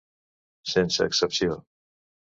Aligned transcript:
Sense 0.71 1.05
excepció. 1.09 1.63